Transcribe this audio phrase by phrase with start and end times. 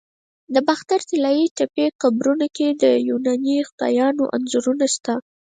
[0.53, 5.13] د باختر د طلایی تپې قبرونو کې د یوناني خدایانو انځورونه شته